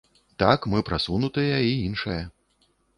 Так, 0.43 0.65
мы 0.71 0.81
прасунутыя 0.89 1.55
і 1.69 1.79
іншае. 1.87 2.21